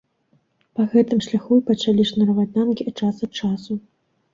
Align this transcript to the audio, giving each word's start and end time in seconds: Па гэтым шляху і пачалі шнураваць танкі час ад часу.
Па 0.79 0.85
гэтым 0.93 1.21
шляху 1.27 1.53
і 1.61 1.63
пачалі 1.69 2.09
шнураваць 2.13 2.49
танкі 2.59 2.91
час 2.99 3.15
ад 3.27 3.31
часу. 3.41 3.83